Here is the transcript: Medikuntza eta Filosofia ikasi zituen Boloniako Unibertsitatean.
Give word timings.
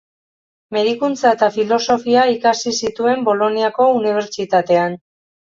Medikuntza 0.77 1.33
eta 1.37 1.49
Filosofia 1.57 2.25
ikasi 2.37 2.73
zituen 2.87 3.23
Boloniako 3.29 3.91
Unibertsitatean. 3.99 4.99